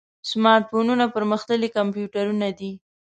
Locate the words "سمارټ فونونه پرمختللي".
0.29-1.69